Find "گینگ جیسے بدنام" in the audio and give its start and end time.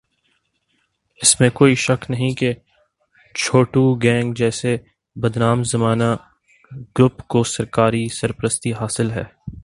3.95-5.63